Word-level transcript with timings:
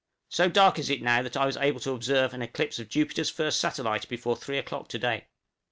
So 0.29 0.49
dark 0.49 0.79
is 0.79 0.89
it 0.89 1.03
now 1.03 1.21
that 1.21 1.37
I 1.37 1.45
was 1.45 1.57
able 1.57 1.79
to 1.81 1.91
observe 1.91 2.33
an 2.33 2.41
eclipse 2.41 2.79
of 2.79 2.89
Jupiter's 2.89 3.29
first 3.29 3.59
satellite 3.61 4.09
before 4.09 4.35
three 4.35 4.57
o'clock 4.57 4.87
to 4.87 4.97
day. 4.97 5.27